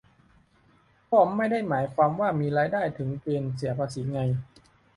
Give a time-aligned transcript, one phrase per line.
[1.11, 4.19] ก็ไม่ได้หมายความว่ามีรายได้ถึงเกณฑ์เสียภาษีไง